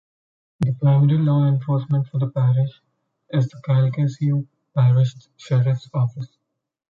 The 0.61 0.73
primary 0.73 1.19
law 1.19 1.45
enforcement 1.45 2.07
for 2.07 2.17
the 2.17 2.27
parish 2.31 2.81
is 3.29 3.47
the 3.49 3.57
Calcasieu 3.63 4.47
Parish 4.75 5.13
Sheriff's 5.37 5.91
Office. 5.93 6.37